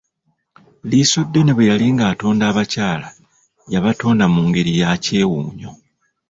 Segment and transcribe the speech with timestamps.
[0.89, 3.09] Liisoddene bwe yali ng'atonda abakyala,
[3.73, 5.71] yabatonda mu ngeri yakyewuunyo.